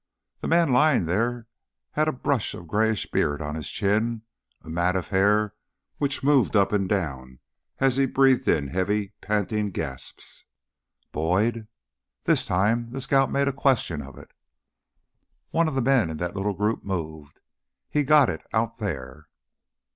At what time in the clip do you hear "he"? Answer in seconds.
7.97-8.07, 17.87-18.01